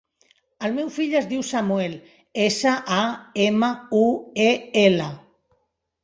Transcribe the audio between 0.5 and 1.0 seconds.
El meu